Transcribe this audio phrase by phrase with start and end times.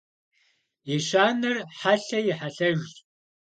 [0.95, 2.93] Ещанэр хьэлъэ и хьэлъэжщ.